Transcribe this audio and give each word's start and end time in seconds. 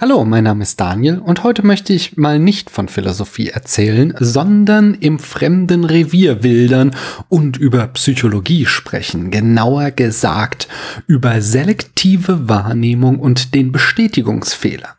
Hallo, 0.00 0.24
mein 0.24 0.44
Name 0.44 0.62
ist 0.62 0.78
Daniel 0.78 1.18
und 1.18 1.42
heute 1.42 1.66
möchte 1.66 1.92
ich 1.92 2.16
mal 2.16 2.38
nicht 2.38 2.70
von 2.70 2.86
Philosophie 2.86 3.48
erzählen, 3.48 4.14
sondern 4.20 4.94
im 4.94 5.18
fremden 5.18 5.82
Revier 5.82 6.44
wildern 6.44 6.94
und 7.28 7.56
über 7.56 7.84
Psychologie 7.88 8.64
sprechen, 8.64 9.32
genauer 9.32 9.90
gesagt 9.90 10.68
über 11.08 11.40
selektive 11.40 12.48
Wahrnehmung 12.48 13.18
und 13.18 13.56
den 13.56 13.72
Bestätigungsfehler. 13.72 14.97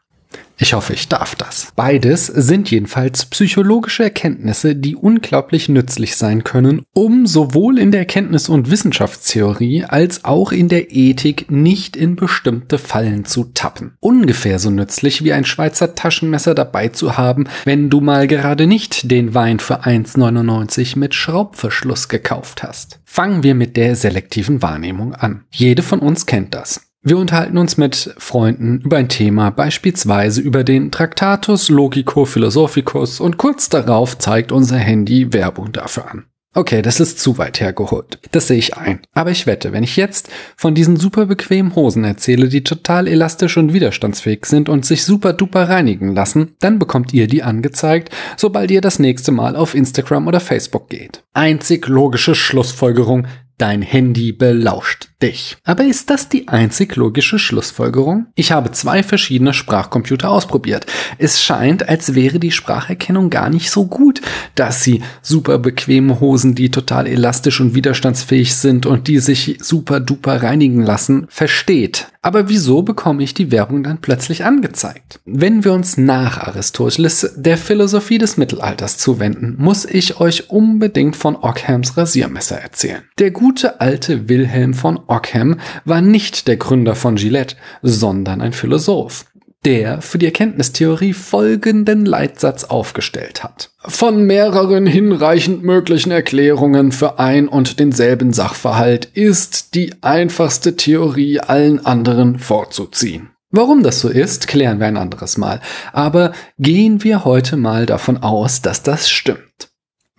Ich 0.61 0.73
hoffe, 0.73 0.91
ich 0.91 1.07
darf 1.07 1.36
das. 1.36 1.71
Beides 1.77 2.27
sind 2.27 2.70
jedenfalls 2.70 3.25
psychologische 3.27 4.04
Erkenntnisse, 4.04 4.75
die 4.75 4.97
unglaublich 4.97 5.70
nützlich 5.70 6.17
sein 6.17 6.43
können, 6.43 6.81
um 6.93 7.27
sowohl 7.27 7.79
in 7.79 7.91
der 7.91 8.02
Erkenntnis- 8.02 8.49
und 8.49 8.70
Wissenschaftstheorie 8.70 9.85
als 9.85 10.25
auch 10.25 10.52
in 10.52 10.67
der 10.67 10.91
Ethik 10.91 11.49
nicht 11.49 11.95
in 11.95 12.17
bestimmte 12.17 12.77
Fallen 12.77 13.23
zu 13.23 13.45
tappen. 13.53 13.93
Ungefähr 14.02 14.59
so 14.59 14.70
nützlich 14.70 15.23
wie 15.23 15.31
ein 15.31 15.45
Schweizer 15.45 15.95
Taschenmesser 15.95 16.55
dabei 16.55 16.89
zu 16.89 17.17
haben, 17.17 17.48
wenn 17.63 17.89
du 17.89 18.02
mal 18.02 18.27
gerade 18.27 18.67
nicht 18.67 19.09
den 19.09 19.34
Wein 19.34 19.59
für 19.59 19.85
1,99 19.85 20.99
mit 20.99 21.16
Schraubverschluss 21.16 22.09
gekauft 22.09 22.63
hast. 22.63 22.99
Fangen 23.05 23.44
wir 23.44 23.55
mit 23.55 23.77
der 23.77 23.95
selektiven 23.95 24.62
Wahrnehmung 24.62 25.16
an. 25.16 25.45
Jede 25.52 25.84
von 25.84 25.99
uns 25.99 26.26
kennt 26.26 26.53
das. 26.53 26.88
Wir 27.02 27.17
unterhalten 27.17 27.58
uns 27.58 27.77
mit 27.77 28.13
Freunden 28.17 28.81
über 28.81 28.98
ein 28.98 29.08
Thema, 29.08 29.52
beispielsweise 29.52 30.41
über 30.41 30.66
den 30.66 30.91
Tractatus 30.91 31.70
Logico 31.70 32.25
Philosophicus 32.25 33.22
und 33.22 33.38
kurz 33.38 33.70
darauf 33.70 34.17
zeigt 34.17 34.52
unser 34.52 34.77
Handy 34.77 35.31
Werbung 35.31 35.72
dafür 35.72 36.12
an. 36.12 36.25
Okay, 36.53 36.81
das 36.81 36.99
ist 36.99 37.20
zu 37.20 37.38
weit 37.38 37.62
hergeholt. 37.62 38.20
Das 38.31 38.48
sehe 38.48 38.58
ich 38.58 38.75
ein. 38.75 38.99
Aber 39.13 39.31
ich 39.31 39.45
wette, 39.45 39.72
wenn 39.72 39.84
ich 39.84 39.95
jetzt 39.95 40.30
von 40.58 40.75
diesen 40.75 40.98
super 40.98 41.25
bequemen 41.25 41.73
Hosen 41.75 42.03
erzähle, 42.03 42.49
die 42.49 42.63
total 42.63 43.08
elastisch 43.08 43.55
und 43.55 43.72
widerstandsfähig 43.72 44.45
sind 44.45 44.67
und 44.67 44.84
sich 44.84 45.05
super 45.05 45.31
duper 45.31 45.70
reinigen 45.70 46.13
lassen, 46.13 46.55
dann 46.59 46.80
bekommt 46.80 47.13
ihr 47.13 47.27
die 47.27 47.44
angezeigt, 47.44 48.13
sobald 48.36 48.72
ihr 48.72 48.81
das 48.81 49.00
nächste 49.00 49.31
Mal 49.31 49.55
auf 49.55 49.73
Instagram 49.73 50.27
oder 50.27 50.39
Facebook 50.39 50.89
geht. 50.89 51.23
Einzig 51.33 51.88
logische 51.88 52.36
Schlussfolgerung, 52.36 53.27
Dein 53.59 53.81
Handy 53.81 54.31
belauscht 54.31 55.08
dich. 55.22 55.58
Aber 55.64 55.84
ist 55.84 56.09
das 56.09 56.30
die 56.30 56.48
einzig 56.48 56.95
logische 56.95 57.39
Schlussfolgerung? 57.39 58.28
Ich 58.36 58.52
habe 58.52 58.72
zwei 58.72 59.03
verschiedene 59.03 59.53
Sprachcomputer 59.53 60.30
ausprobiert. 60.30 60.86
Es 61.17 61.42
scheint, 61.42 61.89
als 61.89 62.16
wäre 62.16 62.39
die 62.39 62.52
Spracherkennung 62.52 63.30
gar 63.30 63.50
nicht 63.50 63.70
so 63.70 63.86
gut, 63.86 64.22
dass 64.56 64.84
sie 64.84 65.02
super 65.22 65.59
bequeme 65.59 66.20
Hosen, 66.20 66.56
die 66.56 66.72
total 66.72 67.08
elastisch 67.08 67.59
und 67.59 67.76
widerstandsfähig 67.76 68.56
sind 68.56 68.86
und 68.86 69.08
die 69.08 69.20
sich 69.20 69.58
super 69.61 70.00
duper 70.00 70.42
reinigen 70.42 70.81
lassen, 70.81 71.28
versteht. 71.30 72.08
Aber 72.22 72.50
wieso 72.50 72.81
bekomme 72.81 73.23
ich 73.23 73.33
die 73.33 73.50
Werbung 73.50 73.81
dann 73.81 74.02
plötzlich 74.02 74.44
angezeigt? 74.44 75.22
Wenn 75.23 75.64
wir 75.64 75.72
uns 75.72 75.98
nach 75.98 76.38
Aristoteles 76.38 77.33
der 77.38 77.58
Philosophie 77.58 78.17
des 78.17 78.36
Mittelalters 78.36 78.98
zuwenden, 78.98 79.56
muss 79.58 79.86
ich 79.86 80.20
euch 80.20 80.50
unbedingt 80.50 81.16
von 81.16 81.38
Ockhams 81.38 81.95
Rasiermesser 81.95 82.58
erzählen. 82.58 83.04
Der 83.20 83.31
gute 83.31 83.80
alte 83.80 84.28
Wilhelm 84.28 84.73
von 84.73 85.00
Ockham 85.09 85.59
war 85.85 86.02
nicht 86.02 86.47
der 86.47 86.57
Gründer 86.57 86.95
von 86.95 87.15
Gillette, 87.15 87.55
sondern 87.81 88.41
ein 88.41 88.53
Philosoph 88.53 89.25
der 89.65 90.02
für 90.02 90.17
die 90.17 90.25
Erkenntnistheorie 90.25 91.13
folgenden 91.13 92.05
Leitsatz 92.05 92.63
aufgestellt 92.63 93.43
hat. 93.43 93.71
Von 93.85 94.23
mehreren 94.23 94.85
hinreichend 94.85 95.63
möglichen 95.63 96.11
Erklärungen 96.11 96.91
für 96.91 97.19
ein 97.19 97.47
und 97.47 97.80
denselben 97.80 98.31
Sachverhalt 98.31 99.05
ist 99.05 99.75
die 99.75 99.93
einfachste 100.02 100.75
Theorie 100.75 101.39
allen 101.39 101.85
anderen 101.85 102.39
vorzuziehen. 102.39 103.31
Warum 103.52 103.81
das 103.81 103.99
so 103.99 104.09
ist, 104.09 104.47
klären 104.47 104.80
wir 104.80 104.87
ein 104.87 104.97
anderes 104.97 105.37
Mal. 105.37 105.59
Aber 105.91 106.33
gehen 106.59 107.03
wir 107.03 107.25
heute 107.25 107.57
mal 107.57 107.87
davon 107.87 108.17
aus, 108.17 108.61
dass 108.61 108.83
das 108.83 109.09
stimmt. 109.09 109.69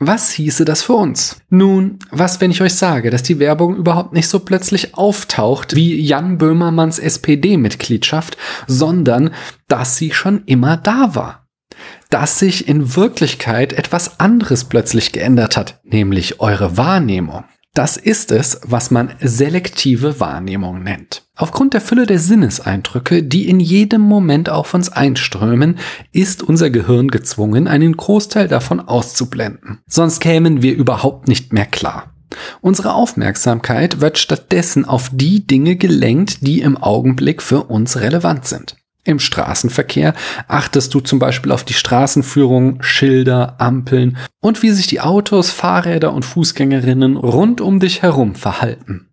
Was 0.03 0.31
hieße 0.31 0.65
das 0.65 0.83
für 0.83 0.95
uns? 0.95 1.43
Nun, 1.51 1.99
was, 2.11 2.41
wenn 2.41 2.51
ich 2.51 2.63
euch 2.63 2.73
sage, 2.73 3.11
dass 3.11 3.23
die 3.23 3.39
Werbung 3.39 3.77
überhaupt 3.77 4.15
nicht 4.15 4.29
so 4.29 4.41
plötzlich 4.41 4.95
auftaucht 4.95 5.77
wie 5.77 6.01
Jan 6.01 6.39
Böhmermanns 6.39 6.99
SPD-Mitgliedschaft, 6.99 8.39
sondern 8.67 9.35
dass 9.69 9.99
sie 9.99 10.13
schon 10.13 10.45
immer 10.47 10.79
da 10.79 11.15
war? 11.15 11.47
Dass 12.09 12.39
sich 12.39 12.67
in 12.67 12.97
Wirklichkeit 12.97 13.75
etwas 13.75 14.21
anderes 14.21 14.65
plötzlich 14.65 15.13
geändert 15.13 15.59
hat, 15.59 15.81
nämlich 15.85 16.41
eure 16.41 16.79
Wahrnehmung. 16.79 17.45
Das 17.75 17.97
ist 17.97 18.33
es, 18.33 18.61
was 18.65 18.91
man 18.91 19.15
selektive 19.21 20.19
Wahrnehmung 20.19 20.83
nennt. 20.83 21.23
Aufgrund 21.37 21.73
der 21.73 21.81
Fülle 21.81 22.05
der 22.05 22.19
Sinneseindrücke, 22.19 23.23
die 23.23 23.49
in 23.49 23.61
jedem 23.61 24.01
Moment 24.01 24.51
auf 24.51 24.75
uns 24.75 24.89
einströmen, 24.89 25.79
ist 26.11 26.43
unser 26.43 26.71
Gehirn 26.71 27.09
gezwungen, 27.09 27.69
einen 27.69 27.97
Großteil 27.97 28.49
davon 28.49 28.81
auszublenden. 28.81 29.79
Sonst 29.87 30.19
kämen 30.19 30.63
wir 30.63 30.75
überhaupt 30.75 31.29
nicht 31.29 31.53
mehr 31.53 31.67
klar. 31.67 32.13
Unsere 32.61 32.95
Aufmerksamkeit 32.95 34.01
wird 34.01 34.19
stattdessen 34.19 34.85
auf 34.85 35.11
die 35.13 35.47
Dinge 35.47 35.77
gelenkt, 35.77 36.47
die 36.47 36.61
im 36.61 36.77
Augenblick 36.77 37.41
für 37.41 37.65
uns 37.65 37.97
relevant 37.99 38.47
sind. 38.47 38.77
Im 39.05 39.19
Straßenverkehr? 39.19 40.15
Achtest 40.49 40.95
du 40.95 41.01
zum 41.01 41.19
Beispiel 41.19 41.53
auf 41.53 41.65
die 41.65 41.75
Straßenführung, 41.75 42.83
Schilder, 42.83 43.57
Ampeln 43.59 44.17
und 44.41 44.63
wie 44.63 44.71
sich 44.71 44.87
die 44.87 45.01
Autos, 45.01 45.51
Fahrräder 45.51 46.13
und 46.13 46.25
Fußgängerinnen 46.25 47.17
rund 47.17 47.61
um 47.61 47.81
dich 47.81 48.03
herum 48.03 48.35
verhalten 48.35 49.10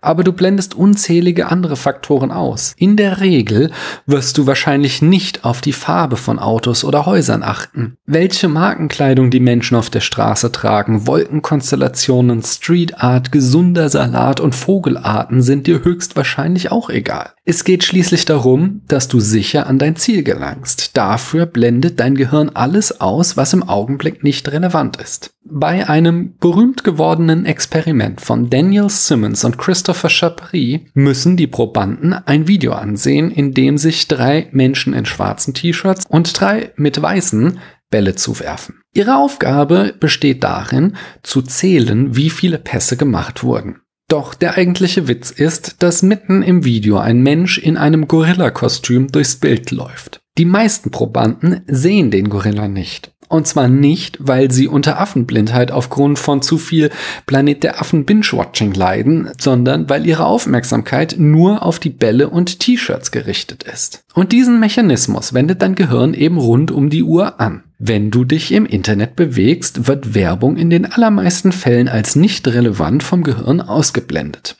aber 0.00 0.24
du 0.24 0.32
blendest 0.32 0.74
unzählige 0.74 1.46
andere 1.48 1.76
Faktoren 1.76 2.30
aus. 2.30 2.74
In 2.76 2.96
der 2.96 3.20
Regel 3.20 3.70
wirst 4.06 4.38
du 4.38 4.46
wahrscheinlich 4.46 5.02
nicht 5.02 5.44
auf 5.44 5.60
die 5.60 5.72
Farbe 5.72 6.16
von 6.16 6.38
Autos 6.38 6.84
oder 6.84 7.06
Häusern 7.06 7.42
achten. 7.42 7.96
Welche 8.06 8.48
Markenkleidung 8.48 9.30
die 9.30 9.40
Menschen 9.40 9.76
auf 9.76 9.90
der 9.90 10.00
Straße 10.00 10.52
tragen, 10.52 11.06
Wolkenkonstellationen, 11.06 12.42
Street 12.42 13.02
Art, 13.02 13.32
gesunder 13.32 13.88
Salat 13.88 14.40
und 14.40 14.54
Vogelarten 14.54 15.42
sind 15.42 15.66
dir 15.66 15.84
höchstwahrscheinlich 15.84 16.72
auch 16.72 16.90
egal. 16.90 17.30
Es 17.44 17.64
geht 17.64 17.84
schließlich 17.84 18.24
darum, 18.24 18.82
dass 18.86 19.08
du 19.08 19.18
sicher 19.18 19.66
an 19.66 19.78
dein 19.78 19.96
Ziel 19.96 20.22
gelangst. 20.22 20.96
Dafür 20.96 21.46
blendet 21.46 21.98
dein 21.98 22.14
Gehirn 22.14 22.50
alles 22.50 23.00
aus, 23.00 23.36
was 23.36 23.52
im 23.52 23.68
Augenblick 23.68 24.22
nicht 24.22 24.50
relevant 24.52 24.98
ist. 24.98 25.34
Bei 25.52 25.88
einem 25.88 26.36
berühmt 26.38 26.84
gewordenen 26.84 27.44
Experiment 27.44 28.20
von 28.20 28.50
Daniel 28.50 28.88
Simmons 28.88 29.44
und 29.44 29.58
Christopher 29.58 30.08
Chapri 30.08 30.86
müssen 30.94 31.36
die 31.36 31.48
Probanden 31.48 32.12
ein 32.12 32.46
Video 32.46 32.72
ansehen, 32.72 33.32
in 33.32 33.52
dem 33.52 33.76
sich 33.76 34.06
drei 34.06 34.48
Menschen 34.52 34.94
in 34.94 35.06
schwarzen 35.06 35.52
T-Shirts 35.52 36.06
und 36.08 36.40
drei 36.40 36.70
mit 36.76 37.02
weißen 37.02 37.58
Bälle 37.90 38.14
zuwerfen. 38.14 38.76
Ihre 38.94 39.16
Aufgabe 39.16 39.92
besteht 39.98 40.44
darin, 40.44 40.96
zu 41.24 41.42
zählen, 41.42 42.14
wie 42.14 42.30
viele 42.30 42.58
Pässe 42.58 42.96
gemacht 42.96 43.42
wurden. 43.42 43.80
Doch 44.08 44.34
der 44.34 44.56
eigentliche 44.56 45.08
Witz 45.08 45.32
ist, 45.32 45.82
dass 45.82 46.02
mitten 46.02 46.42
im 46.42 46.64
Video 46.64 46.98
ein 46.98 47.22
Mensch 47.22 47.58
in 47.58 47.76
einem 47.76 48.06
Gorilla-Kostüm 48.06 49.08
durchs 49.10 49.36
Bild 49.36 49.72
läuft. 49.72 50.20
Die 50.38 50.44
meisten 50.44 50.92
Probanden 50.92 51.62
sehen 51.66 52.12
den 52.12 52.28
Gorilla 52.28 52.68
nicht. 52.68 53.12
Und 53.30 53.46
zwar 53.46 53.68
nicht, 53.68 54.16
weil 54.18 54.50
sie 54.50 54.66
unter 54.66 55.00
Affenblindheit 55.00 55.70
aufgrund 55.70 56.18
von 56.18 56.42
zu 56.42 56.58
viel 56.58 56.90
Planet 57.26 57.62
der 57.62 57.80
Affen 57.80 58.04
Binge-Watching 58.04 58.74
leiden, 58.74 59.30
sondern 59.38 59.88
weil 59.88 60.04
ihre 60.04 60.26
Aufmerksamkeit 60.26 61.14
nur 61.16 61.64
auf 61.64 61.78
die 61.78 61.90
Bälle 61.90 62.28
und 62.28 62.58
T-Shirts 62.58 63.12
gerichtet 63.12 63.62
ist. 63.62 64.02
Und 64.14 64.32
diesen 64.32 64.58
Mechanismus 64.58 65.32
wendet 65.32 65.62
dein 65.62 65.76
Gehirn 65.76 66.12
eben 66.12 66.38
rund 66.38 66.72
um 66.72 66.90
die 66.90 67.04
Uhr 67.04 67.40
an. 67.40 67.62
Wenn 67.78 68.10
du 68.10 68.24
dich 68.24 68.50
im 68.50 68.66
Internet 68.66 69.14
bewegst, 69.14 69.86
wird 69.86 70.12
Werbung 70.16 70.56
in 70.56 70.68
den 70.68 70.84
allermeisten 70.84 71.52
Fällen 71.52 71.88
als 71.88 72.16
nicht 72.16 72.48
relevant 72.48 73.04
vom 73.04 73.22
Gehirn 73.22 73.60
ausgeblendet. 73.60 74.56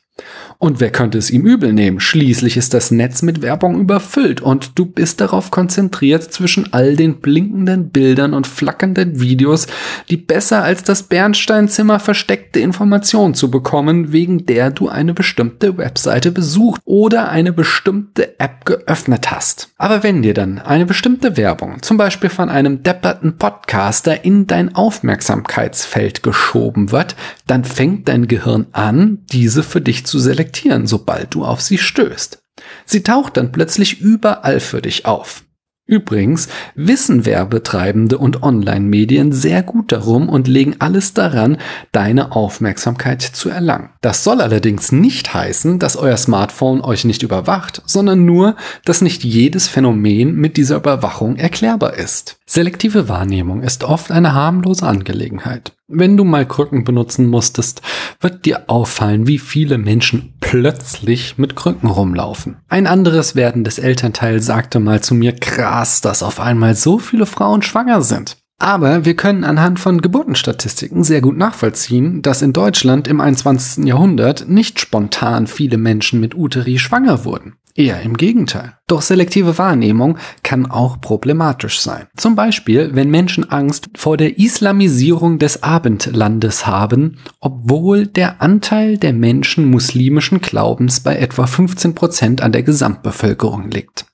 Und 0.62 0.78
wer 0.78 0.90
könnte 0.90 1.16
es 1.16 1.30
ihm 1.30 1.46
übel 1.46 1.72
nehmen? 1.72 2.00
Schließlich 2.00 2.58
ist 2.58 2.74
das 2.74 2.90
Netz 2.90 3.22
mit 3.22 3.40
Werbung 3.40 3.80
überfüllt 3.80 4.42
und 4.42 4.78
du 4.78 4.84
bist 4.84 5.22
darauf 5.22 5.50
konzentriert, 5.50 6.34
zwischen 6.34 6.74
all 6.74 6.96
den 6.96 7.20
blinkenden 7.20 7.88
Bildern 7.88 8.34
und 8.34 8.46
flackernden 8.46 9.20
Videos 9.20 9.68
die 10.10 10.18
besser 10.18 10.62
als 10.62 10.82
das 10.82 11.04
Bernsteinzimmer 11.04 11.98
versteckte 11.98 12.60
Information 12.60 13.32
zu 13.32 13.50
bekommen, 13.50 14.12
wegen 14.12 14.44
der 14.44 14.70
du 14.70 14.90
eine 14.90 15.14
bestimmte 15.14 15.78
Webseite 15.78 16.30
besucht 16.30 16.82
oder 16.84 17.30
eine 17.30 17.54
bestimmte 17.54 18.38
App 18.38 18.66
geöffnet 18.66 19.30
hast. 19.30 19.70
Aber 19.78 20.02
wenn 20.02 20.20
dir 20.20 20.34
dann 20.34 20.58
eine 20.58 20.84
bestimmte 20.84 21.38
Werbung, 21.38 21.80
zum 21.80 21.96
Beispiel 21.96 22.28
von 22.28 22.50
einem 22.50 22.82
depperten 22.82 23.38
Podcaster, 23.38 24.26
in 24.26 24.46
dein 24.46 24.74
Aufmerksamkeitsfeld 24.74 26.22
geschoben 26.22 26.92
wird, 26.92 27.16
dann 27.46 27.64
fängt 27.64 28.08
dein 28.08 28.28
Gehirn 28.28 28.66
an, 28.72 29.20
diese 29.32 29.62
für 29.62 29.80
dich 29.80 30.04
zu 30.04 30.18
selektieren 30.18 30.49
reflektieren, 30.50 30.86
sobald 30.86 31.34
du 31.34 31.44
auf 31.44 31.60
sie 31.60 31.78
stößt. 31.78 32.42
Sie 32.84 33.02
taucht 33.02 33.36
dann 33.36 33.52
plötzlich 33.52 34.00
überall 34.00 34.60
für 34.60 34.82
dich 34.82 35.06
auf. 35.06 35.44
Übrigens 35.86 36.46
wissen 36.76 37.26
Werbetreibende 37.26 38.16
und 38.16 38.44
Online-Medien 38.44 39.32
sehr 39.32 39.64
gut 39.64 39.90
darum 39.90 40.28
und 40.28 40.46
legen 40.46 40.76
alles 40.78 41.14
daran, 41.14 41.58
deine 41.90 42.30
Aufmerksamkeit 42.30 43.22
zu 43.22 43.48
erlangen. 43.48 43.90
Das 44.00 44.22
soll 44.22 44.40
allerdings 44.40 44.92
nicht 44.92 45.34
heißen, 45.34 45.80
dass 45.80 45.96
euer 45.96 46.16
Smartphone 46.16 46.80
euch 46.80 47.04
nicht 47.04 47.24
überwacht, 47.24 47.82
sondern 47.86 48.24
nur, 48.24 48.54
dass 48.84 49.00
nicht 49.00 49.24
jedes 49.24 49.66
Phänomen 49.66 50.36
mit 50.36 50.56
dieser 50.56 50.76
Überwachung 50.76 51.34
erklärbar 51.34 51.94
ist. 51.94 52.38
Selektive 52.46 53.08
Wahrnehmung 53.08 53.62
ist 53.62 53.82
oft 53.82 54.12
eine 54.12 54.32
harmlose 54.32 54.86
Angelegenheit. 54.86 55.72
Wenn 55.92 56.16
du 56.16 56.22
mal 56.22 56.46
Krücken 56.46 56.84
benutzen 56.84 57.26
musstest, 57.26 57.82
wird 58.20 58.46
dir 58.46 58.70
auffallen, 58.70 59.26
wie 59.26 59.38
viele 59.38 59.76
Menschen 59.76 60.34
plötzlich 60.38 61.36
mit 61.36 61.56
Krücken 61.56 61.88
rumlaufen. 61.88 62.58
Ein 62.68 62.86
anderes 62.86 63.34
werdendes 63.34 63.80
Elternteil 63.80 64.40
sagte 64.40 64.78
mal 64.78 65.00
zu 65.00 65.16
mir, 65.16 65.32
krass, 65.32 66.00
dass 66.00 66.22
auf 66.22 66.38
einmal 66.38 66.76
so 66.76 67.00
viele 67.00 67.26
Frauen 67.26 67.62
schwanger 67.62 68.02
sind. 68.02 68.36
Aber 68.60 69.04
wir 69.04 69.16
können 69.16 69.42
anhand 69.42 69.80
von 69.80 70.00
Geburtenstatistiken 70.00 71.02
sehr 71.02 71.22
gut 71.22 71.36
nachvollziehen, 71.36 72.22
dass 72.22 72.42
in 72.42 72.52
Deutschland 72.52 73.08
im 73.08 73.20
21. 73.20 73.84
Jahrhundert 73.84 74.48
nicht 74.48 74.78
spontan 74.78 75.48
viele 75.48 75.76
Menschen 75.76 76.20
mit 76.20 76.36
Uteri 76.36 76.78
schwanger 76.78 77.24
wurden. 77.24 77.54
Eher 77.74 78.02
im 78.02 78.16
Gegenteil. 78.16 78.76
Doch 78.86 79.02
selektive 79.02 79.58
Wahrnehmung 79.58 80.18
kann 80.42 80.66
auch 80.66 81.00
problematisch 81.00 81.80
sein. 81.80 82.06
Zum 82.16 82.34
Beispiel, 82.34 82.90
wenn 82.94 83.10
Menschen 83.10 83.48
Angst 83.50 83.88
vor 83.96 84.16
der 84.16 84.38
Islamisierung 84.38 85.38
des 85.38 85.62
Abendlandes 85.62 86.66
haben, 86.66 87.18
obwohl 87.40 88.06
der 88.06 88.42
Anteil 88.42 88.98
der 88.98 89.12
Menschen 89.12 89.70
muslimischen 89.70 90.40
Glaubens 90.40 91.00
bei 91.00 91.16
etwa 91.16 91.46
15 91.46 91.94
Prozent 91.94 92.42
an 92.42 92.52
der 92.52 92.62
Gesamtbevölkerung 92.62 93.70
liegt. 93.70 94.06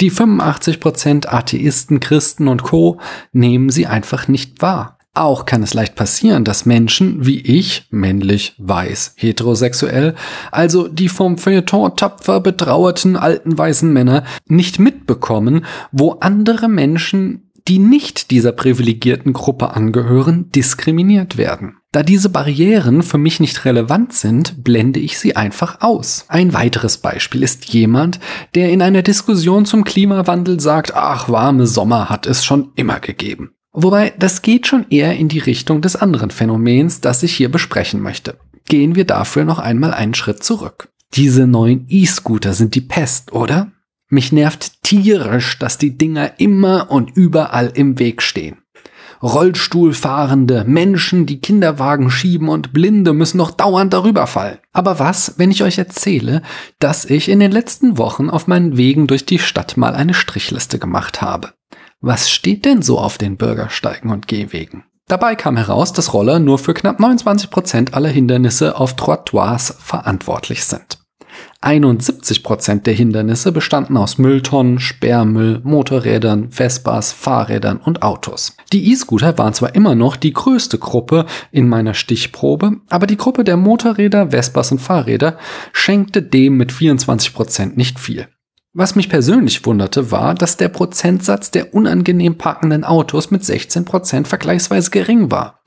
Die 0.00 0.10
85 0.10 0.80
Prozent 0.80 1.32
Atheisten, 1.32 2.00
Christen 2.00 2.48
und 2.48 2.62
Co. 2.62 3.00
nehmen 3.32 3.68
sie 3.68 3.86
einfach 3.86 4.28
nicht 4.28 4.62
wahr. 4.62 4.98
Auch 5.12 5.44
kann 5.44 5.64
es 5.64 5.74
leicht 5.74 5.96
passieren, 5.96 6.44
dass 6.44 6.66
Menschen 6.66 7.26
wie 7.26 7.40
ich, 7.40 7.86
männlich, 7.90 8.54
weiß, 8.58 9.14
heterosexuell, 9.16 10.14
also 10.52 10.86
die 10.86 11.08
vom 11.08 11.36
Feuilleton 11.36 11.96
tapfer 11.96 12.40
betrauerten 12.40 13.16
alten 13.16 13.58
weißen 13.58 13.92
Männer, 13.92 14.24
nicht 14.46 14.78
mitbekommen, 14.78 15.64
wo 15.90 16.12
andere 16.20 16.68
Menschen, 16.68 17.50
die 17.66 17.80
nicht 17.80 18.30
dieser 18.30 18.52
privilegierten 18.52 19.32
Gruppe 19.32 19.70
angehören, 19.70 20.50
diskriminiert 20.52 21.36
werden. 21.36 21.76
Da 21.92 22.04
diese 22.04 22.28
Barrieren 22.28 23.02
für 23.02 23.18
mich 23.18 23.40
nicht 23.40 23.64
relevant 23.64 24.12
sind, 24.12 24.62
blende 24.62 25.00
ich 25.00 25.18
sie 25.18 25.34
einfach 25.34 25.80
aus. 25.80 26.24
Ein 26.28 26.54
weiteres 26.54 26.98
Beispiel 26.98 27.42
ist 27.42 27.64
jemand, 27.66 28.20
der 28.54 28.70
in 28.70 28.80
einer 28.80 29.02
Diskussion 29.02 29.66
zum 29.66 29.82
Klimawandel 29.82 30.60
sagt, 30.60 30.94
ach, 30.94 31.28
warme 31.28 31.66
Sommer 31.66 32.08
hat 32.08 32.26
es 32.26 32.44
schon 32.44 32.70
immer 32.76 33.00
gegeben. 33.00 33.50
Wobei, 33.72 34.12
das 34.18 34.42
geht 34.42 34.66
schon 34.66 34.86
eher 34.90 35.16
in 35.16 35.28
die 35.28 35.38
Richtung 35.38 35.80
des 35.80 35.96
anderen 35.96 36.30
Phänomens, 36.30 37.00
das 37.00 37.22
ich 37.22 37.36
hier 37.36 37.50
besprechen 37.50 38.00
möchte. 38.00 38.36
Gehen 38.68 38.94
wir 38.94 39.04
dafür 39.04 39.44
noch 39.44 39.58
einmal 39.58 39.94
einen 39.94 40.14
Schritt 40.14 40.42
zurück. 40.42 40.88
Diese 41.14 41.46
neuen 41.46 41.86
E-Scooter 41.88 42.52
sind 42.52 42.74
die 42.74 42.80
Pest, 42.80 43.32
oder? 43.32 43.72
Mich 44.08 44.32
nervt 44.32 44.82
tierisch, 44.82 45.58
dass 45.58 45.78
die 45.78 45.96
Dinger 45.96 46.38
immer 46.38 46.90
und 46.90 47.16
überall 47.16 47.72
im 47.74 47.98
Weg 47.98 48.22
stehen. 48.22 48.58
Rollstuhlfahrende, 49.22 50.64
Menschen, 50.66 51.26
die 51.26 51.40
Kinderwagen 51.40 52.10
schieben 52.10 52.48
und 52.48 52.72
Blinde 52.72 53.12
müssen 53.12 53.36
noch 53.36 53.50
dauernd 53.50 53.92
darüber 53.92 54.26
fallen. 54.26 54.58
Aber 54.72 54.98
was, 54.98 55.34
wenn 55.36 55.50
ich 55.50 55.62
euch 55.62 55.78
erzähle, 55.78 56.42
dass 56.78 57.04
ich 57.04 57.28
in 57.28 57.38
den 57.38 57.52
letzten 57.52 57.98
Wochen 57.98 58.30
auf 58.30 58.46
meinen 58.46 58.76
Wegen 58.78 59.06
durch 59.06 59.26
die 59.26 59.38
Stadt 59.38 59.76
mal 59.76 59.94
eine 59.94 60.14
Strichliste 60.14 60.78
gemacht 60.78 61.20
habe? 61.20 61.52
Was 62.02 62.30
steht 62.30 62.64
denn 62.64 62.80
so 62.80 62.98
auf 62.98 63.18
den 63.18 63.36
Bürgersteigen 63.36 64.10
und 64.10 64.26
Gehwegen? 64.26 64.84
Dabei 65.06 65.34
kam 65.34 65.58
heraus, 65.58 65.92
dass 65.92 66.14
Roller 66.14 66.38
nur 66.38 66.58
für 66.58 66.72
knapp 66.72 66.98
29 66.98 67.50
Prozent 67.50 67.94
aller 67.94 68.08
Hindernisse 68.08 68.78
auf 68.78 68.96
Trottoirs 68.96 69.76
verantwortlich 69.78 70.64
sind. 70.64 70.98
71 71.60 72.42
Prozent 72.42 72.86
der 72.86 72.94
Hindernisse 72.94 73.52
bestanden 73.52 73.98
aus 73.98 74.16
Mülltonnen, 74.16 74.78
Sperrmüll, 74.78 75.60
Motorrädern, 75.62 76.50
Vespas, 76.50 77.12
Fahrrädern 77.12 77.76
und 77.76 78.02
Autos. 78.02 78.56
Die 78.72 78.90
E-Scooter 78.90 79.36
waren 79.36 79.52
zwar 79.52 79.74
immer 79.74 79.94
noch 79.94 80.16
die 80.16 80.32
größte 80.32 80.78
Gruppe 80.78 81.26
in 81.52 81.68
meiner 81.68 81.92
Stichprobe, 81.92 82.76
aber 82.88 83.06
die 83.06 83.18
Gruppe 83.18 83.44
der 83.44 83.58
Motorräder, 83.58 84.30
Vespas 84.30 84.72
und 84.72 84.78
Fahrräder 84.78 85.36
schenkte 85.72 86.22
dem 86.22 86.56
mit 86.56 86.72
24 86.72 87.34
Prozent 87.34 87.76
nicht 87.76 88.00
viel. 88.00 88.26
Was 88.72 88.94
mich 88.94 89.08
persönlich 89.08 89.66
wunderte, 89.66 90.12
war, 90.12 90.32
dass 90.34 90.56
der 90.56 90.68
Prozentsatz 90.68 91.50
der 91.50 91.74
unangenehm 91.74 92.38
parkenden 92.38 92.84
Autos 92.84 93.32
mit 93.32 93.44
16 93.44 93.84
Prozent 93.84 94.28
vergleichsweise 94.28 94.92
gering 94.92 95.32
war. 95.32 95.64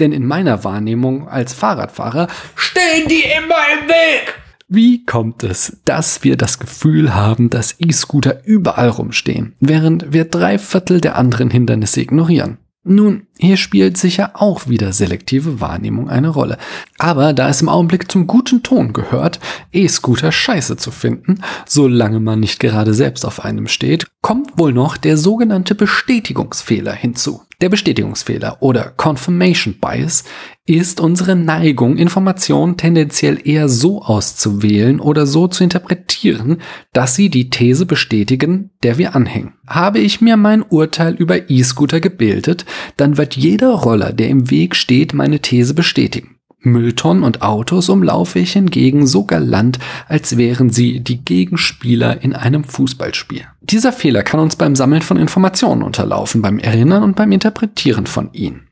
Denn 0.00 0.12
in 0.12 0.24
meiner 0.26 0.64
Wahrnehmung 0.64 1.28
als 1.28 1.52
Fahrradfahrer 1.52 2.26
stehen 2.54 3.06
die 3.06 3.22
immer 3.22 3.82
im 3.82 3.88
Weg. 3.88 4.40
Wie 4.66 5.04
kommt 5.04 5.44
es, 5.44 5.78
dass 5.84 6.24
wir 6.24 6.36
das 6.38 6.58
Gefühl 6.58 7.14
haben, 7.14 7.50
dass 7.50 7.76
E-Scooter 7.80 8.44
überall 8.44 8.88
rumstehen, 8.88 9.54
während 9.60 10.14
wir 10.14 10.24
drei 10.24 10.58
Viertel 10.58 11.02
der 11.02 11.16
anderen 11.16 11.50
Hindernisse 11.50 12.00
ignorieren? 12.00 12.56
Nun, 12.82 13.26
hier 13.38 13.56
spielt 13.56 13.96
sicher 13.96 14.32
auch 14.34 14.68
wieder 14.68 14.92
selektive 14.92 15.60
Wahrnehmung 15.60 16.10
eine 16.10 16.28
Rolle. 16.28 16.58
Aber 16.98 17.32
da 17.32 17.48
es 17.48 17.62
im 17.62 17.68
Augenblick 17.68 18.10
zum 18.10 18.26
guten 18.26 18.64
Ton 18.64 18.92
gehört, 18.92 19.38
E-Scooter 19.72 20.32
scheiße 20.32 20.76
zu 20.76 20.90
finden, 20.90 21.42
solange 21.64 22.18
man 22.18 22.40
nicht 22.40 22.58
gerade 22.58 22.94
selbst 22.94 23.24
auf 23.24 23.44
einem 23.44 23.68
steht, 23.68 24.06
kommt 24.22 24.58
wohl 24.58 24.72
noch 24.72 24.96
der 24.96 25.16
sogenannte 25.16 25.76
Bestätigungsfehler 25.76 26.92
hinzu. 26.92 27.42
Der 27.60 27.68
Bestätigungsfehler 27.68 28.58
oder 28.60 28.92
Confirmation 28.96 29.74
Bias 29.80 30.22
ist 30.64 31.00
unsere 31.00 31.34
Neigung, 31.34 31.96
Informationen 31.96 32.76
tendenziell 32.76 33.40
eher 33.42 33.68
so 33.68 34.02
auszuwählen 34.02 35.00
oder 35.00 35.26
so 35.26 35.48
zu 35.48 35.64
interpretieren, 35.64 36.58
dass 36.92 37.16
sie 37.16 37.30
die 37.30 37.50
These 37.50 37.86
bestätigen, 37.86 38.70
der 38.84 38.98
wir 38.98 39.16
anhängen. 39.16 39.54
Habe 39.66 39.98
ich 39.98 40.20
mir 40.20 40.36
mein 40.36 40.62
Urteil 40.62 41.14
über 41.14 41.50
E-Scooter 41.50 42.00
gebildet, 42.00 42.64
dann 42.96 43.16
wird 43.16 43.27
jeder 43.36 43.70
Roller, 43.70 44.12
der 44.12 44.28
im 44.28 44.50
Weg 44.50 44.76
steht, 44.76 45.14
meine 45.14 45.40
These 45.40 45.74
bestätigen. 45.74 46.38
Mülltonnen 46.60 47.22
und 47.22 47.42
Autos 47.42 47.88
umlaufe 47.88 48.40
ich 48.40 48.52
hingegen 48.52 49.06
so 49.06 49.24
galant, 49.24 49.78
als 50.08 50.36
wären 50.36 50.70
sie 50.70 51.00
die 51.00 51.24
Gegenspieler 51.24 52.22
in 52.22 52.34
einem 52.34 52.64
Fußballspiel. 52.64 53.44
Dieser 53.60 53.92
Fehler 53.92 54.22
kann 54.24 54.40
uns 54.40 54.56
beim 54.56 54.74
Sammeln 54.74 55.02
von 55.02 55.16
Informationen 55.16 55.82
unterlaufen, 55.82 56.42
beim 56.42 56.58
Erinnern 56.58 57.04
und 57.04 57.14
beim 57.14 57.30
Interpretieren 57.30 58.06
von 58.06 58.30
ihnen. 58.32 58.68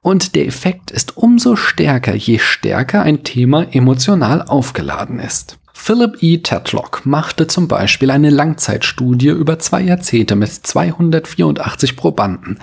Und 0.00 0.36
der 0.36 0.46
Effekt 0.46 0.92
ist 0.92 1.16
umso 1.16 1.56
stärker, 1.56 2.14
je 2.14 2.38
stärker 2.38 3.02
ein 3.02 3.24
Thema 3.24 3.66
emotional 3.74 4.42
aufgeladen 4.42 5.18
ist. 5.18 5.58
Philip 5.80 6.22
E. 6.22 6.38
Tetlock 6.38 7.06
machte 7.06 7.46
zum 7.46 7.66
Beispiel 7.66 8.10
eine 8.10 8.28
Langzeitstudie 8.28 9.28
über 9.28 9.58
zwei 9.58 9.80
Jahrzehnte 9.80 10.36
mit 10.36 10.50
284 10.50 11.96
Probanden, 11.96 12.58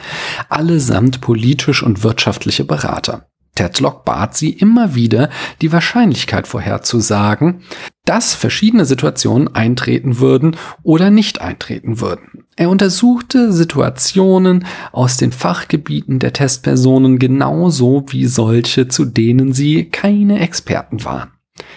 allesamt 0.49 1.21
politisch 1.21 1.81
und 1.81 2.03
wirtschaftliche 2.03 2.65
Berater. 2.65 3.25
Tetlock 3.55 4.05
bat 4.05 4.37
sie 4.37 4.51
immer 4.51 4.93
wieder, 4.93 5.31
die 5.61 5.71
Wahrscheinlichkeit 5.71 6.45
vorherzusagen, 6.45 7.61
dass 8.03 8.35
verschiedene 8.35 8.85
Situationen 8.85 9.55
eintreten 9.55 10.19
würden 10.19 10.55
oder 10.83 11.09
nicht 11.09 11.41
eintreten 11.41 12.01
würden. 12.01 12.45
Er 12.57 12.69
untersuchte 12.69 13.51
Situationen 13.53 14.65
aus 14.91 15.17
den 15.17 15.31
Fachgebieten 15.31 16.19
der 16.19 16.33
Testpersonen 16.33 17.17
genauso 17.17 18.05
wie 18.09 18.27
solche, 18.27 18.87
zu 18.87 19.05
denen 19.05 19.51
sie 19.53 19.85
keine 19.85 20.41
Experten 20.41 21.03
waren. 21.05 21.34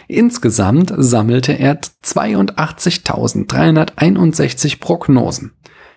Insgesamt 0.09 0.93
sammelte 0.97 1.53
er 1.53 1.79
82.361 2.05 4.81
Prognosen. 4.81 5.53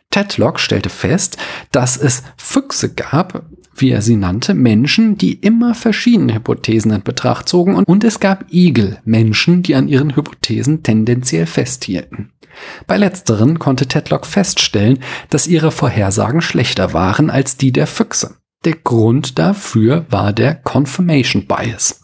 Tetlock 0.09 0.59
stellte 0.59 0.89
fest, 0.89 1.37
dass 1.71 1.95
es 1.95 2.23
Füchse 2.35 2.93
gab, 2.93 3.45
wie 3.73 3.91
er 3.91 4.01
sie 4.01 4.17
nannte, 4.17 4.53
Menschen, 4.53 5.17
die 5.17 5.31
immer 5.33 5.73
verschiedene 5.73 6.35
Hypothesen 6.35 6.91
in 6.91 7.03
Betracht 7.03 7.47
zogen 7.47 7.75
und 7.75 8.03
es 8.03 8.19
gab 8.19 8.51
Igel, 8.51 8.99
Menschen, 9.05 9.63
die 9.63 9.75
an 9.75 9.87
ihren 9.87 10.13
Hypothesen 10.15 10.83
tendenziell 10.83 11.45
festhielten. 11.45 12.33
Bei 12.87 12.97
letzteren 12.97 13.59
konnte 13.59 13.87
Tedlock 13.87 14.25
feststellen, 14.25 14.99
dass 15.29 15.47
ihre 15.47 15.71
Vorhersagen 15.71 16.41
schlechter 16.41 16.91
waren 16.91 17.29
als 17.29 17.55
die 17.55 17.71
der 17.71 17.87
Füchse. 17.87 18.35
Der 18.65 18.75
Grund 18.75 19.39
dafür 19.39 20.05
war 20.09 20.33
der 20.33 20.55
Confirmation 20.55 21.47
Bias. 21.47 22.00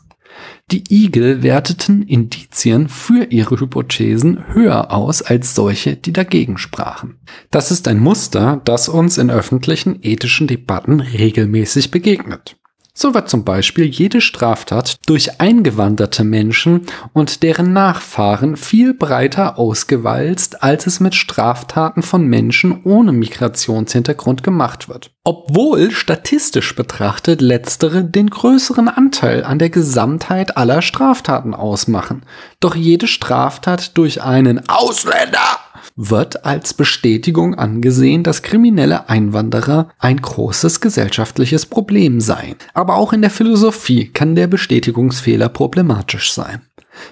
Die 0.69 0.83
Igel 0.89 1.43
werteten 1.43 2.03
Indizien 2.03 2.89
für 2.89 3.23
ihre 3.31 3.57
Hypothesen 3.57 4.53
höher 4.53 4.91
aus 4.91 5.21
als 5.21 5.55
solche, 5.55 5.95
die 5.95 6.11
dagegen 6.11 6.57
sprachen. 6.57 7.19
Das 7.51 7.71
ist 7.71 7.87
ein 7.87 7.99
Muster, 7.99 8.61
das 8.65 8.89
uns 8.89 9.17
in 9.17 9.31
öffentlichen 9.31 9.99
ethischen 10.01 10.45
Debatten 10.45 10.99
regelmäßig 10.99 11.89
begegnet. 11.89 12.56
So 12.99 13.13
wird 13.13 13.29
zum 13.29 13.43
Beispiel 13.43 13.85
jede 13.85 14.21
Straftat 14.21 14.95
durch 15.05 15.39
eingewanderte 15.39 16.23
Menschen 16.23 16.87
und 17.13 17.43
deren 17.43 17.71
Nachfahren 17.71 18.57
viel 18.57 18.95
breiter 18.95 19.59
ausgewalzt, 19.59 20.63
als 20.63 20.87
es 20.87 20.99
mit 20.99 21.13
Straftaten 21.13 22.01
von 22.01 22.25
Menschen 22.25 22.81
ohne 22.85 23.11
Migrationshintergrund 23.11 24.41
gemacht 24.41 24.89
wird. 24.89 25.11
Obwohl 25.23 25.91
statistisch 25.91 26.75
betrachtet 26.75 27.39
letztere 27.39 28.03
den 28.03 28.31
größeren 28.31 28.89
Anteil 28.89 29.43
an 29.43 29.59
der 29.59 29.69
Gesamtheit 29.69 30.57
aller 30.57 30.81
Straftaten 30.81 31.53
ausmachen. 31.53 32.25
Doch 32.59 32.75
jede 32.75 33.05
Straftat 33.05 33.95
durch 33.95 34.23
einen 34.23 34.67
Ausländer 34.69 35.59
wird 35.97 36.45
als 36.45 36.75
Bestätigung 36.75 37.55
angesehen, 37.55 38.23
dass 38.23 38.43
kriminelle 38.43 39.09
Einwanderer 39.09 39.89
ein 39.97 40.21
großes 40.21 40.79
gesellschaftliches 40.79 41.65
Problem 41.65 42.21
seien. 42.21 42.55
Aber 42.73 42.95
auch 42.95 43.11
in 43.11 43.21
der 43.21 43.31
Philosophie 43.31 44.07
kann 44.07 44.35
der 44.35 44.47
Bestätigungsfehler 44.47 45.49
problematisch 45.49 46.31
sein. 46.31 46.61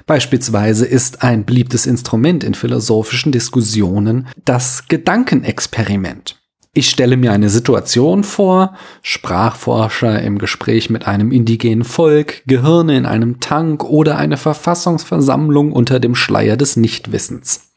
Beispielsweise 0.05 0.85
ist 0.85 1.23
ein 1.23 1.45
beliebtes 1.45 1.85
Instrument 1.85 2.43
in 2.43 2.53
philosophischen 2.53 3.31
Diskussionen 3.31 4.27
das 4.45 4.87
Gedankenexperiment. 4.87 6.39
Ich 6.77 6.89
stelle 6.89 7.17
mir 7.17 7.31
eine 7.31 7.49
Situation 7.49 8.23
vor, 8.23 8.75
Sprachforscher 9.01 10.21
im 10.21 10.37
Gespräch 10.39 10.89
mit 10.89 11.07
einem 11.07 11.31
indigenen 11.31 11.85
Volk, 11.85 12.43
Gehirne 12.47 12.97
in 12.97 13.05
einem 13.05 13.39
Tank 13.39 13.83
oder 13.85 14.17
eine 14.17 14.37
Verfassungsversammlung 14.37 15.71
unter 15.71 16.01
dem 16.01 16.15
Schleier 16.15 16.57
des 16.57 16.75
Nichtwissens 16.75 17.71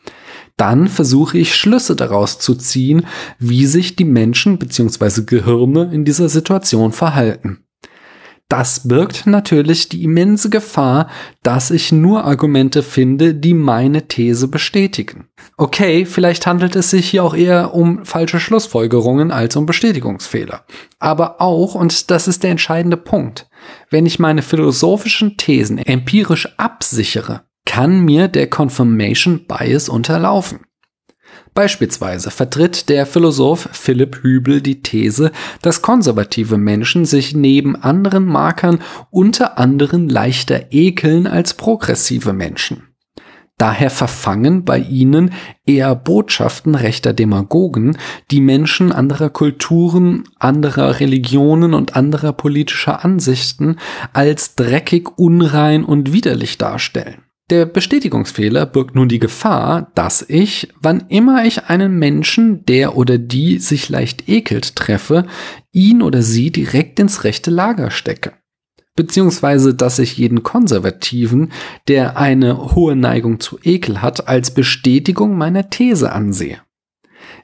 dann 0.58 0.88
versuche 0.88 1.38
ich 1.38 1.54
Schlüsse 1.54 1.96
daraus 1.96 2.38
zu 2.38 2.54
ziehen, 2.54 3.06
wie 3.38 3.64
sich 3.64 3.96
die 3.96 4.04
Menschen 4.04 4.58
bzw. 4.58 5.22
Gehirne 5.24 5.90
in 5.92 6.04
dieser 6.04 6.28
Situation 6.28 6.92
verhalten. 6.92 7.64
Das 8.48 8.88
birgt 8.88 9.26
natürlich 9.26 9.90
die 9.90 10.04
immense 10.04 10.48
Gefahr, 10.48 11.08
dass 11.42 11.70
ich 11.70 11.92
nur 11.92 12.24
Argumente 12.24 12.82
finde, 12.82 13.34
die 13.34 13.52
meine 13.52 14.08
These 14.08 14.48
bestätigen. 14.48 15.28
Okay, 15.58 16.06
vielleicht 16.06 16.46
handelt 16.46 16.74
es 16.74 16.88
sich 16.88 17.10
hier 17.10 17.24
auch 17.24 17.34
eher 17.34 17.74
um 17.74 18.06
falsche 18.06 18.40
Schlussfolgerungen 18.40 19.30
als 19.32 19.54
um 19.56 19.66
Bestätigungsfehler. 19.66 20.64
Aber 20.98 21.42
auch, 21.42 21.74
und 21.74 22.10
das 22.10 22.26
ist 22.26 22.42
der 22.42 22.50
entscheidende 22.50 22.96
Punkt, 22.96 23.50
wenn 23.90 24.06
ich 24.06 24.18
meine 24.18 24.40
philosophischen 24.40 25.36
Thesen 25.36 25.76
empirisch 25.76 26.48
absichere, 26.56 27.42
kann 27.78 28.00
mir 28.00 28.26
der 28.26 28.50
Confirmation 28.50 29.46
Bias 29.46 29.88
unterlaufen. 29.88 30.66
Beispielsweise 31.54 32.32
vertritt 32.32 32.88
der 32.88 33.06
Philosoph 33.06 33.68
Philipp 33.70 34.18
Hübel 34.20 34.60
die 34.60 34.82
These, 34.82 35.30
dass 35.62 35.80
konservative 35.80 36.58
Menschen 36.58 37.04
sich 37.04 37.36
neben 37.36 37.76
anderen 37.76 38.24
Markern 38.24 38.80
unter 39.12 39.58
anderem 39.58 40.08
leichter 40.08 40.72
ekeln 40.72 41.28
als 41.28 41.54
progressive 41.54 42.32
Menschen. 42.32 42.82
Daher 43.58 43.90
verfangen 43.90 44.64
bei 44.64 44.80
ihnen 44.80 45.32
eher 45.64 45.94
Botschaften 45.94 46.74
rechter 46.74 47.12
Demagogen, 47.12 47.96
die 48.32 48.40
Menschen 48.40 48.90
anderer 48.90 49.30
Kulturen, 49.30 50.24
anderer 50.40 50.98
Religionen 50.98 51.74
und 51.74 51.94
anderer 51.94 52.32
politischer 52.32 53.04
Ansichten 53.04 53.76
als 54.12 54.56
dreckig, 54.56 55.16
unrein 55.16 55.84
und 55.84 56.12
widerlich 56.12 56.58
darstellen. 56.58 57.22
Der 57.50 57.64
Bestätigungsfehler 57.64 58.66
birgt 58.66 58.94
nun 58.94 59.08
die 59.08 59.18
Gefahr, 59.18 59.90
dass 59.94 60.22
ich, 60.28 60.68
wann 60.80 61.04
immer 61.08 61.46
ich 61.46 61.64
einen 61.64 61.98
Menschen, 61.98 62.66
der 62.66 62.94
oder 62.94 63.16
die 63.16 63.58
sich 63.58 63.88
leicht 63.88 64.28
ekelt, 64.28 64.76
treffe, 64.76 65.26
ihn 65.72 66.02
oder 66.02 66.20
sie 66.20 66.50
direkt 66.50 67.00
ins 67.00 67.24
rechte 67.24 67.50
Lager 67.50 67.90
stecke. 67.90 68.34
Beziehungsweise, 68.96 69.74
dass 69.74 69.98
ich 69.98 70.18
jeden 70.18 70.42
Konservativen, 70.42 71.52
der 71.86 72.18
eine 72.18 72.74
hohe 72.74 72.96
Neigung 72.96 73.40
zu 73.40 73.58
Ekel 73.62 74.02
hat, 74.02 74.28
als 74.28 74.52
Bestätigung 74.52 75.38
meiner 75.38 75.70
These 75.70 76.12
ansehe. 76.12 76.60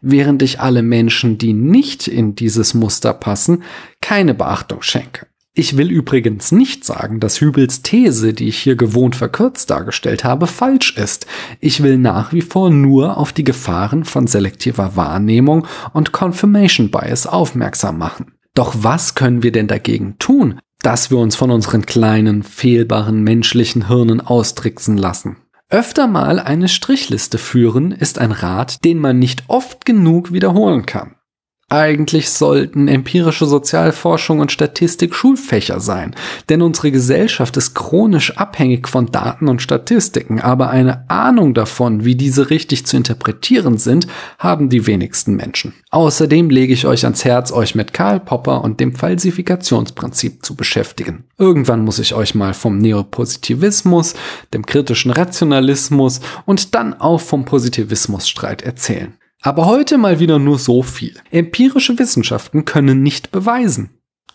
Während 0.03 0.43
ich 0.43 0.61
alle 0.61 0.83
Menschen, 0.83 1.39
die 1.39 1.55
nicht 1.55 2.09
in 2.09 2.35
dieses 2.35 2.75
Muster 2.75 3.15
passen, 3.15 3.63
keine 4.03 4.35
Beachtung 4.35 4.83
schenke. 4.83 5.29
Ich 5.57 5.77
will 5.77 5.93
übrigens 5.93 6.51
nicht 6.51 6.85
sagen, 6.85 7.21
dass 7.21 7.41
Hübels 7.41 7.83
These, 7.83 8.35
die 8.35 8.49
ich 8.49 8.59
hier 8.59 8.75
gewohnt 8.75 9.15
verkürzt 9.15 9.71
dargestellt 9.71 10.25
habe, 10.25 10.49
falsch 10.49 10.97
ist. 10.97 11.29
Ich 11.61 11.81
will 11.81 11.97
nach 11.97 12.33
wie 12.33 12.43
vor 12.43 12.71
nur 12.71 13.19
auf 13.19 13.33
die 13.33 13.45
Gefahren 13.45 14.03
von 14.05 14.27
selektiver 14.27 14.97
Wahrnehmung 14.97 15.69
und 15.93 16.11
Confirmation 16.11 16.91
Bias 16.91 17.29
aufmerksam 17.29 17.99
machen. 17.99 18.33
Doch 18.55 18.75
was 18.79 19.15
können 19.15 19.45
wir 19.45 19.53
denn 19.53 19.69
dagegen 19.69 20.19
tun, 20.19 20.59
dass 20.83 21.13
wir 21.13 21.19
uns 21.19 21.37
von 21.37 21.53
unseren 21.53 21.87
kleinen, 21.87 22.43
fehlbaren 22.43 23.23
menschlichen 23.23 23.87
Hirnen 23.87 24.21
austricksen 24.21 24.97
lassen? 24.97 25.37
Öfter 25.71 26.09
mal 26.09 26.41
eine 26.41 26.69
Strichliste 26.69 27.39
führen 27.39 27.93
ist 27.93 28.19
ein 28.19 28.33
Rat, 28.33 28.85
den 28.85 28.99
man 28.99 29.21
nicht 29.21 29.45
oft 29.47 29.87
genug 29.87 30.33
wiederholen 30.33 30.85
kann. 30.85 31.15
Eigentlich 31.75 32.31
sollten 32.31 32.87
empirische 32.87 33.47
Sozialforschung 33.47 34.39
und 34.39 34.53
Statistik 34.53 35.13
Schulfächer 35.13 35.81
sein, 35.81 36.15
denn 36.49 36.63
unsere 36.63 36.93
Gesellschaft 36.93 37.57
ist 37.57 37.75
chronisch 37.75 38.37
abhängig 38.37 38.87
von 38.87 39.07
Daten 39.07 39.49
und 39.49 39.61
Statistiken, 39.61 40.41
aber 40.41 40.71
eine 40.71 41.11
Ahnung 41.11 41.53
davon, 41.53 42.05
wie 42.05 42.15
diese 42.15 42.49
richtig 42.49 42.87
zu 42.87 42.97
interpretieren 42.97 43.77
sind, 43.77 44.07
haben 44.39 44.69
die 44.69 44.87
wenigsten 44.87 45.35
Menschen. 45.35 45.75
Außerdem 45.91 46.49
lege 46.49 46.73
ich 46.73 46.87
euch 46.87 47.07
ans 47.07 47.25
Herz, 47.25 47.51
euch 47.51 47.75
mit 47.75 47.93
Karl 47.93 48.21
Popper 48.21 48.63
und 48.63 48.79
dem 48.79 48.95
Falsifikationsprinzip 48.95 50.47
zu 50.47 50.55
beschäftigen. 50.55 51.25
Irgendwann 51.39 51.85
muss 51.85 51.99
ich 51.99 52.15
euch 52.15 52.37
mal 52.37 52.55
vom 52.55 52.79
Neopositivismus, 52.79 54.15
dem 54.53 54.65
kritischen 54.65 55.11
Rationalismus 55.11 56.21
und 56.47 56.77
dann 56.77 56.95
auch 57.01 57.21
vom 57.21 57.45
Positivismusstreit 57.45 58.63
erzählen. 58.63 59.15
Aber 59.45 59.67
heute 59.67 59.99
mal 59.99 60.21
wieder 60.21 60.39
nur 60.39 60.59
so 60.59 60.83
viel. 60.83 61.15
Empirische 61.31 61.99
Wissenschaften 61.99 62.65
können 62.65 63.03
nicht 63.03 63.31
beweisen. 63.31 63.91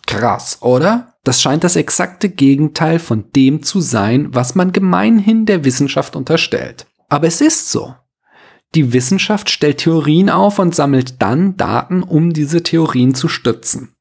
Krass, 0.06 0.60
oder? 0.62 1.16
Das 1.24 1.42
scheint 1.42 1.64
das 1.64 1.76
exakte 1.76 2.30
Gegenteil 2.30 3.00
von 3.00 3.32
dem 3.36 3.64
zu 3.64 3.82
sein, 3.82 4.28
was 4.36 4.54
man 4.54 4.72
gemeinhin 4.72 5.48
der 5.48 5.66
Wissenschaft 5.66 6.16
unterstellt. 6.16 6.86
Aber 7.10 7.26
es 7.26 7.42
ist 7.42 7.72
so. 7.72 7.96
Die 8.76 8.94
Wissenschaft 8.94 9.50
stellt 9.50 9.80
Theorien 9.80 10.30
auf 10.30 10.60
und 10.60 10.76
sammelt 10.76 11.20
dann 11.24 11.58
Daten, 11.58 12.04
um 12.04 12.32
diese 12.32 12.62
Theorien 12.62 13.16
zu 13.16 13.28
stützen. 13.30 13.96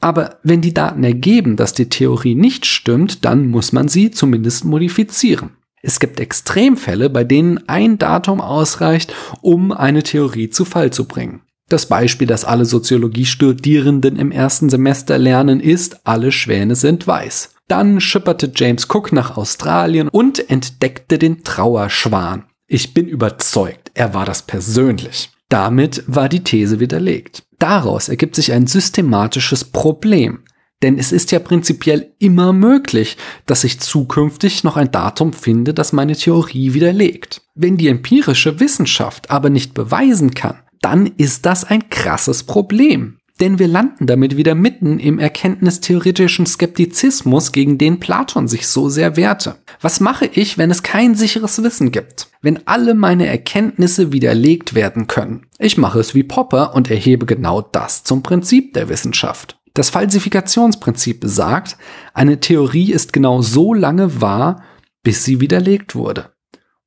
Aber 0.00 0.40
wenn 0.42 0.62
die 0.62 0.74
Daten 0.74 1.04
ergeben, 1.04 1.54
dass 1.54 1.74
die 1.74 1.88
Theorie 1.88 2.34
nicht 2.34 2.66
stimmt, 2.66 3.24
dann 3.24 3.46
muss 3.46 3.70
man 3.70 3.86
sie 3.86 4.10
zumindest 4.10 4.64
modifizieren. 4.64 5.50
Es 5.82 5.98
gibt 5.98 6.20
Extremfälle, 6.20 7.08
bei 7.08 7.24
denen 7.24 7.68
ein 7.68 7.98
Datum 7.98 8.40
ausreicht, 8.40 9.14
um 9.40 9.72
eine 9.72 10.02
Theorie 10.02 10.50
zu 10.50 10.64
Fall 10.64 10.92
zu 10.92 11.06
bringen. 11.06 11.42
Das 11.68 11.86
Beispiel, 11.86 12.26
das 12.26 12.44
alle 12.44 12.64
Soziologiestudierenden 12.64 14.16
im 14.16 14.32
ersten 14.32 14.68
Semester 14.68 15.18
lernen, 15.18 15.60
ist, 15.60 16.00
alle 16.04 16.32
Schwäne 16.32 16.74
sind 16.74 17.06
weiß. 17.06 17.54
Dann 17.68 18.00
schipperte 18.00 18.50
James 18.54 18.88
Cook 18.90 19.12
nach 19.12 19.36
Australien 19.36 20.08
und 20.08 20.50
entdeckte 20.50 21.18
den 21.18 21.44
Trauerschwan. 21.44 22.44
Ich 22.66 22.92
bin 22.92 23.06
überzeugt, 23.06 23.92
er 23.94 24.14
war 24.14 24.26
das 24.26 24.42
persönlich. 24.42 25.30
Damit 25.48 26.02
war 26.06 26.28
die 26.28 26.42
These 26.42 26.80
widerlegt. 26.80 27.44
Daraus 27.60 28.08
ergibt 28.08 28.34
sich 28.34 28.52
ein 28.52 28.66
systematisches 28.66 29.64
Problem. 29.64 30.40
Denn 30.82 30.98
es 30.98 31.12
ist 31.12 31.30
ja 31.30 31.38
prinzipiell 31.38 32.12
immer 32.18 32.52
möglich, 32.52 33.16
dass 33.46 33.64
ich 33.64 33.80
zukünftig 33.80 34.64
noch 34.64 34.76
ein 34.76 34.90
Datum 34.90 35.32
finde, 35.32 35.74
das 35.74 35.92
meine 35.92 36.16
Theorie 36.16 36.72
widerlegt. 36.72 37.42
Wenn 37.54 37.76
die 37.76 37.88
empirische 37.88 38.60
Wissenschaft 38.60 39.30
aber 39.30 39.50
nicht 39.50 39.74
beweisen 39.74 40.32
kann, 40.32 40.56
dann 40.80 41.06
ist 41.18 41.44
das 41.44 41.64
ein 41.64 41.90
krasses 41.90 42.44
Problem. 42.44 43.18
Denn 43.40 43.58
wir 43.58 43.68
landen 43.68 44.06
damit 44.06 44.36
wieder 44.36 44.54
mitten 44.54 44.98
im 44.98 45.18
erkenntnistheoretischen 45.18 46.44
Skeptizismus, 46.44 47.52
gegen 47.52 47.78
den 47.78 47.98
Platon 47.98 48.48
sich 48.48 48.66
so 48.68 48.90
sehr 48.90 49.16
wehrte. 49.16 49.56
Was 49.80 49.98
mache 49.98 50.26
ich, 50.26 50.58
wenn 50.58 50.70
es 50.70 50.82
kein 50.82 51.14
sicheres 51.14 51.62
Wissen 51.62 51.90
gibt? 51.90 52.28
Wenn 52.42 52.66
alle 52.66 52.94
meine 52.94 53.26
Erkenntnisse 53.26 54.12
widerlegt 54.12 54.74
werden 54.74 55.06
können? 55.06 55.46
Ich 55.58 55.78
mache 55.78 56.00
es 56.00 56.14
wie 56.14 56.22
Popper 56.22 56.74
und 56.74 56.90
erhebe 56.90 57.24
genau 57.24 57.62
das 57.62 58.04
zum 58.04 58.22
Prinzip 58.22 58.74
der 58.74 58.90
Wissenschaft. 58.90 59.59
Das 59.74 59.90
Falsifikationsprinzip 59.90 61.20
besagt, 61.20 61.76
eine 62.12 62.40
Theorie 62.40 62.92
ist 62.92 63.12
genau 63.12 63.42
so 63.42 63.72
lange 63.72 64.20
wahr, 64.20 64.62
bis 65.02 65.24
sie 65.24 65.40
widerlegt 65.40 65.94
wurde. 65.94 66.32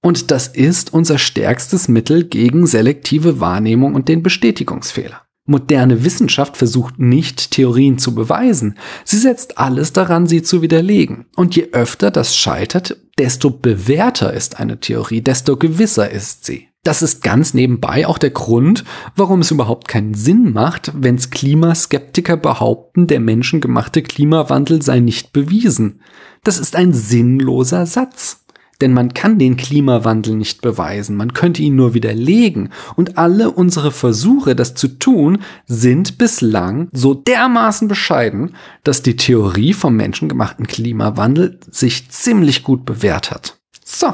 Und 0.02 0.32
das 0.32 0.48
ist 0.48 0.94
unser 0.94 1.18
stärkstes 1.18 1.88
Mittel 1.88 2.25
gegen 2.25 2.68
selektive 2.68 3.40
Wahrnehmung 3.40 3.96
und 3.96 4.10
den 4.10 4.22
Bestätigungsfehler. 4.22 5.22
Moderne 5.46 6.06
Wissenschaft 6.06 6.56
versucht 6.56 7.00
nicht, 7.00 7.52
Theorien 7.52 7.98
zu 7.98 8.16
beweisen, 8.16 8.78
sie 9.04 9.18
setzt 9.18 9.58
alles 9.58 9.92
daran, 9.92 10.25
sie 10.25 10.42
zu 10.42 10.62
widerlegen. 10.62 11.25
Und 11.36 11.56
je 11.56 11.70
öfter 11.72 12.12
das 12.12 12.36
scheitert, 12.36 12.98
desto 13.18 13.50
bewährter 13.50 14.34
ist 14.34 14.60
eine 14.60 14.80
Theorie, 14.80 15.22
desto 15.22 15.58
gewisser 15.58 16.10
ist 16.10 16.46
sie. 16.46 16.70
Das 16.84 17.02
ist 17.02 17.24
ganz 17.24 17.54
nebenbei 17.54 18.06
auch 18.06 18.18
der 18.18 18.32
Grund, 18.32 18.84
warum 19.16 19.40
es 19.40 19.52
überhaupt 19.52 19.88
keinen 19.88 20.13
Sinn 20.13 20.52
macht, 20.52 20.92
wenns 20.94 21.30
Klimaskeptiker 21.30 22.36
behaupten, 22.36 23.08
der 23.08 23.22
menschengemachte 23.22 24.02
Klimawandel 24.02 24.82
sei 24.82 25.00
nicht 25.00 25.32
bewiesen. 25.32 26.02
Das 26.44 26.60
ist 26.60 26.75
ein 26.75 26.92
sinnloser 26.92 27.86
Satz. 27.86 28.42
Denn 28.82 28.92
man 28.92 29.13
kann 29.13 29.40
den 29.40 29.56
Klimawandel 29.56 30.36
nicht 30.36 30.62
beweisen, 30.62 31.16
man 31.16 31.34
könnte 31.34 31.62
ihn 31.62 31.75
nur 31.75 31.94
widerlegen. 31.94 32.70
Und 32.96 33.18
alle 33.18 33.52
unsere 33.52 33.92
Versuche, 33.92 34.56
das 34.56 34.75
zu 34.75 34.90
tun, 34.90 35.38
sind 35.66 36.18
bislang 36.18 36.90
so 36.92 37.13
dermaßen 37.13 37.88
bescheiden, 37.88 38.56
dass 38.84 39.04
die 39.04 39.16
Theorie 39.16 39.74
vom 39.74 39.96
menschengemachten 39.96 40.68
Klimawandel 40.68 41.60
sich 41.70 42.10
ziemlich 42.10 42.63
gut 42.63 42.84
bewährt 42.84 43.32
hat. 43.32 43.58
So, 43.86 44.13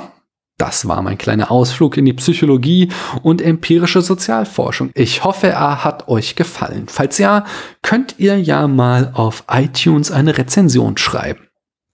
das 0.60 0.88
war 0.88 1.02
mein 1.02 1.18
kleiner 1.18 1.50
Ausflug 1.50 1.98
in 1.98 2.06
die 2.06 2.14
Psychologie 2.14 2.90
und 3.24 3.42
empirische 3.42 4.02
Sozialforschung. 4.02 4.92
Ich 4.94 5.24
hoffe, 5.24 5.48
er 5.48 5.84
hat 5.84 6.08
euch 6.08 6.36
gefallen. 6.36 6.88
Falls 6.88 7.18
ja, 7.18 7.46
könnt 7.82 8.16
ihr 8.20 8.40
ja 8.40 8.68
mal 8.68 9.12
auf 9.16 9.46
iTunes 9.50 10.12
eine 10.12 10.38
Rezension 10.38 10.98
schreiben. 10.98 11.48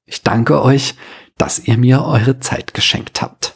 Ich 0.06 0.24
danke 0.24 0.62
euch, 0.62 0.96
dass 1.38 1.60
ihr 1.60 1.78
mir 1.78 2.04
eure 2.04 2.40
Zeit 2.40 2.74
geschenkt 2.74 3.22
habt. 3.22 3.55